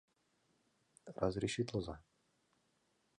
[1.21, 1.95] —Разрешитлыза?